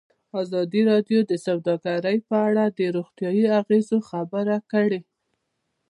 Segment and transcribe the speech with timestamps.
[0.41, 4.99] ازادي راډیو د سوداګري په اړه د روغتیایي اغېزو خبره کړې.